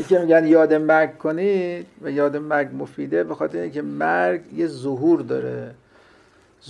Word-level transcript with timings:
یکی 0.00 0.18
میگن 0.18 0.46
یاد 0.46 0.74
مرگ 0.74 1.18
کنید 1.18 1.86
و 2.02 2.10
یاد 2.10 2.36
مرگ 2.36 2.68
مفیده 2.74 3.24
به 3.24 3.34
خاطر 3.34 3.58
اینکه 3.58 3.82
مرگ 3.82 4.52
یه 4.52 4.66
ظهور 4.66 5.20
داره. 5.20 5.74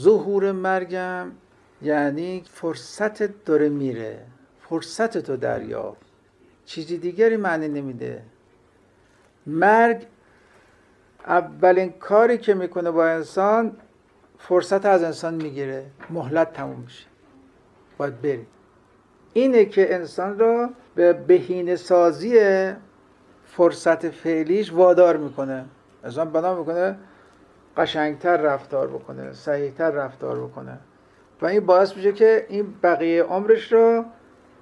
ظهور 0.00 0.52
مرگم 0.52 1.26
یعنی 1.82 2.44
فرصت 2.52 3.44
داره 3.44 3.68
میره. 3.68 4.18
فرصت 4.68 5.18
تو 5.18 5.36
دریاب. 5.36 5.96
چیزی 6.64 6.98
دیگری 6.98 7.36
معنی 7.36 7.68
نمیده. 7.68 8.22
مرگ 9.46 10.06
اولین 11.26 11.92
کاری 11.92 12.38
که 12.38 12.54
می‌کنه 12.54 12.90
با 12.90 13.06
انسان 13.06 13.76
فرصت 14.38 14.86
از 14.86 15.02
انسان 15.02 15.34
می‌گیره. 15.34 15.86
مهلت 16.10 16.52
تموم 16.52 16.80
میشه. 16.80 17.06
باید 17.98 18.22
بری 18.22 18.46
اینه 19.32 19.64
که 19.64 19.94
انسان 19.94 20.38
را 20.38 20.70
به 20.94 21.12
بهینه 21.12 21.76
سازی 21.76 22.38
فرصت 23.52 24.10
فعلیش 24.10 24.72
وادار 24.72 25.16
می‌کنه. 25.16 25.64
انسان 26.04 26.30
بنا 26.30 26.54
می‌کنه 26.54 26.96
قشنگتر 27.76 28.36
رفتار 28.36 28.88
بکنه 28.88 29.32
صحیحتر 29.32 29.90
رفتار 29.90 30.40
بکنه. 30.40 30.78
و 31.42 31.46
این 31.46 31.66
باعث 31.66 31.96
میشه 31.96 32.12
که 32.12 32.46
این 32.48 32.74
بقیه 32.82 33.22
عمرش 33.22 33.72
رو 33.72 34.04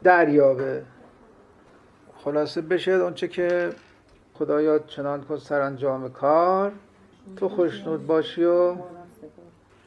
دریابه. 0.02 0.82
خلاصه 2.24 2.60
بشه 2.60 2.92
اونچه 2.92 3.28
که 3.28 3.70
خدایا 4.34 4.78
چنان 4.78 5.24
کن 5.24 5.36
سرانجام 5.36 6.12
کار 6.12 6.72
تو 7.36 7.48
خوشنود 7.48 8.06
باشی 8.06 8.44
و 8.44 8.74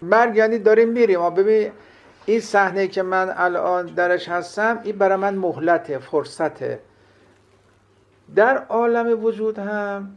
مرگ 0.01 0.35
یعنی 0.35 0.59
داریم 0.59 0.89
میریم. 0.89 1.29
ببین 1.29 1.71
این 2.25 2.39
صحنه 2.39 2.87
که 2.87 3.03
من 3.03 3.33
الان 3.35 3.85
درش 3.85 4.29
هستم 4.29 4.79
این 4.83 4.97
برای 4.97 5.15
من 5.15 5.35
مهلته 5.35 5.97
فرصته. 5.97 6.79
در 8.35 8.57
عالم 8.57 9.23
وجود 9.23 9.59
هم 9.59 10.11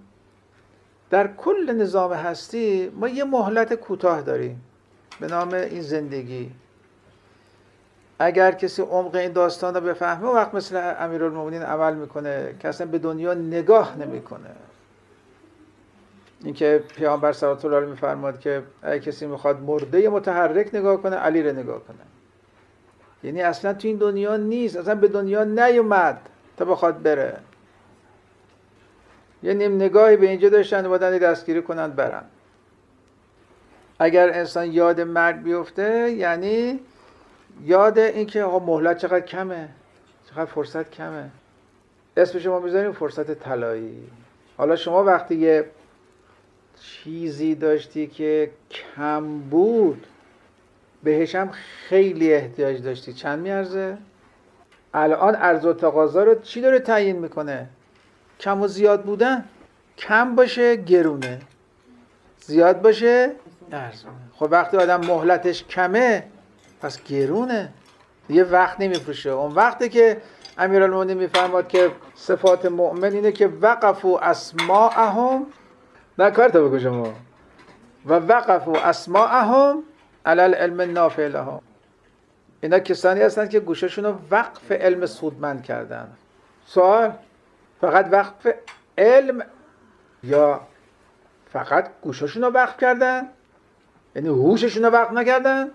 در 1.10 1.26
کل 1.36 1.72
نظام 1.72 2.12
هستی 2.12 2.92
ما 2.96 3.08
یه 3.08 3.24
مهلت 3.24 3.74
کوتاه 3.74 4.22
داریم 4.22 4.62
به 5.20 5.26
نام 5.26 5.54
این 5.54 5.82
زندگی. 5.82 6.50
اگر 8.18 8.52
کسی 8.52 8.82
عمق 8.82 9.14
این 9.14 9.32
داستان 9.32 9.74
رو 9.74 9.80
بفهمه 9.80 10.28
وقت 10.28 10.54
مثل 10.54 10.94
امیرالمومنین 10.98 11.62
عمل 11.62 11.94
می‌کنه 11.94 12.54
که 12.60 12.84
به 12.84 12.98
دنیا 12.98 13.34
نگاه 13.34 13.98
نمی‌کنه. 13.98 14.50
اینکه 16.44 16.84
پیامبر 16.96 17.32
صلی 17.32 17.48
الله 17.50 17.76
علیه 17.76 17.88
میفرماد 17.88 18.40
که 18.40 18.62
اگه 18.82 19.00
کسی 19.00 19.26
می‌خواد 19.26 19.60
مرده 19.60 20.08
متحرک 20.08 20.70
نگاه 20.72 21.02
کنه 21.02 21.16
علی 21.16 21.42
رو 21.42 21.52
نگاه 21.52 21.80
کنه. 21.84 21.96
یعنی 23.22 23.42
اصلا 23.42 23.72
تو 23.72 23.88
این 23.88 23.96
دنیا 23.96 24.36
نیست 24.36 24.76
اصلا 24.76 24.94
به 24.94 25.08
دنیا 25.08 25.44
نیومد 25.44 26.20
تا 26.56 26.64
بخواد 26.64 27.02
بره. 27.02 27.38
یه 29.44 29.54
نیم 29.54 29.74
نگاهی 29.74 30.16
به 30.16 30.28
اینجا 30.28 30.48
داشتن 30.48 30.88
بودن 30.88 31.18
دستگیری 31.18 31.62
کنند 31.62 31.96
برن 31.96 32.24
اگر 33.98 34.30
انسان 34.30 34.72
یاد 34.72 35.00
مرگ 35.00 35.42
بیفته 35.42 36.10
یعنی 36.10 36.80
یاد 37.64 37.98
اینکه 37.98 38.42
آقا 38.42 38.58
مهلت 38.58 38.98
چقدر 38.98 39.20
کمه 39.20 39.68
چقدر 40.30 40.44
فرصت 40.44 40.90
کمه 40.90 41.30
اسم 42.16 42.38
شما 42.38 42.60
می‌ذاریم 42.60 42.92
فرصت 42.92 43.30
طلایی 43.30 44.10
حالا 44.56 44.76
شما 44.76 45.04
وقتی 45.04 45.34
یه 45.34 45.64
چیزی 46.80 47.54
داشتی 47.54 48.06
که 48.06 48.50
کم 48.70 49.38
بود 49.38 50.06
بهش 51.02 51.34
هم 51.34 51.50
خیلی 51.88 52.34
احتیاج 52.34 52.82
داشتی 52.82 53.12
چند 53.12 53.38
میارزه؟ 53.38 53.98
الان 54.94 55.34
عرض 55.34 55.64
و 55.64 55.72
تقاضا 55.72 56.24
رو 56.24 56.34
چی 56.34 56.60
داره 56.60 56.78
تعیین 56.78 57.16
می‌کنه؟ 57.16 57.68
کم 58.40 58.62
و 58.62 58.66
زیاد 58.68 59.02
بودن 59.02 59.44
کم 59.98 60.34
باشه 60.34 60.76
گرونه. 60.76 61.40
زیاد 62.40 62.82
باشه 62.82 63.32
ارزونه. 63.72 64.14
خب 64.36 64.48
وقتی 64.50 64.76
آدم 64.76 65.00
مهلتش 65.00 65.64
کمه 65.64 66.24
پس 66.82 67.02
گرونه. 67.02 67.72
یه 68.28 68.44
وقت 68.44 68.80
نمیفروشه. 68.80 69.30
اون 69.30 69.52
وقتی 69.52 69.88
که 69.88 70.20
امیرالمومنین 70.58 71.18
میفرماد 71.18 71.68
که 71.68 71.90
صفات 72.14 72.66
مؤمن 72.66 73.12
اینه 73.12 73.32
که 73.32 73.46
وقفوا 73.46 74.18
اسماءهم. 74.18 75.46
نه 76.18 76.30
کار 76.30 76.48
تا 76.48 76.62
بگو 76.62 76.78
شما. 76.78 77.12
و 78.06 78.14
وقفوا 78.14 78.80
اسماءهم 78.80 79.82
علی 80.26 80.40
العلم 80.40 80.80
النافع 80.80 81.28
لهم. 81.28 81.60
اینا 82.60 82.78
کسانی 82.78 83.20
هستند 83.20 83.50
که 83.50 83.60
گوششون 83.60 84.04
رو 84.04 84.14
وقف 84.30 84.72
علم 84.72 85.06
سودمند 85.06 85.62
کردن. 85.62 86.08
سوال؟ 86.66 87.12
فقط 87.80 88.08
وقف 88.12 88.54
علم 88.98 89.42
یا 90.22 90.60
فقط 91.52 91.90
گوششون 92.02 92.42
رو 92.42 92.48
وقف 92.50 92.76
کردن؟ 92.76 93.28
یعنی 94.16 94.28
هوششون 94.28 94.84
رو 94.84 94.90
وقف 94.90 95.12
نکردن؟ 95.12 95.68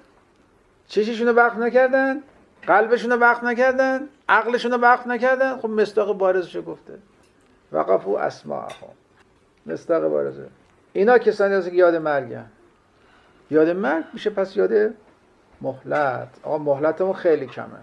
چششون 0.87 1.27
رو 1.27 1.33
وقف 1.33 1.57
نکردن؟ 1.57 2.23
قلبشون 2.67 3.11
رو 3.11 3.17
وقف 3.17 3.43
نکردن؟ 3.43 4.09
عقلشون 4.29 4.71
رو 4.71 4.77
وقف 4.77 5.07
نکردن؟ 5.07 5.57
خب 5.57 5.69
مستاق 5.69 6.17
بارزش 6.17 6.57
گفته. 6.57 6.93
وقفو 7.71 8.15
اسماءهم. 8.15 8.93
مستاق 9.65 10.07
بارزه. 10.07 10.47
اینا 10.93 11.17
کسانی 11.17 11.53
هستن 11.53 11.69
که 11.69 11.75
یاد 11.75 11.95
مرگن 11.95 12.45
یاد 13.51 13.69
مرگ 13.69 14.05
میشه 14.13 14.29
پس 14.29 14.57
یاد 14.57 14.93
مهلت. 15.61 16.27
آقا 16.43 16.57
مهلتمون 16.57 17.13
خیلی 17.13 17.45
کمه. 17.45 17.79